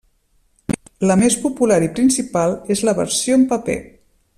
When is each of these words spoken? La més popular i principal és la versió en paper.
La 1.11 1.17
més 1.25 1.37
popular 1.43 1.79
i 1.89 1.91
principal 2.01 2.57
és 2.77 2.83
la 2.91 2.99
versió 3.05 3.41
en 3.43 3.49
paper. 3.57 3.81